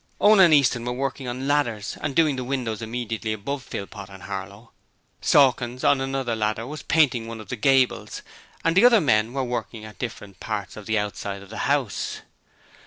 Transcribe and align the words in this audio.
Owen 0.19 0.39
and 0.39 0.51
Easton 0.51 0.83
were 0.83 0.91
working 0.93 1.27
on 1.27 1.47
ladders 1.47 1.95
doing 2.15 2.35
the 2.35 2.43
windows 2.43 2.81
immediately 2.81 3.33
above 3.33 3.61
Philpot 3.61 4.09
and 4.09 4.23
Harlow, 4.23 4.71
Sawkins, 5.21 5.83
on 5.83 6.01
another 6.01 6.35
ladder, 6.35 6.65
was 6.65 6.81
painting 6.81 7.27
one 7.27 7.39
of 7.39 7.49
the 7.49 7.55
gables, 7.55 8.23
and 8.63 8.75
the 8.75 8.83
other 8.83 8.99
men 8.99 9.31
were 9.31 9.43
working 9.43 9.85
at 9.85 9.99
different 9.99 10.39
parts 10.39 10.75
of 10.75 10.87
the 10.87 10.97
outside 10.97 11.43
of 11.43 11.51
the 11.51 11.67
house. 11.69 12.21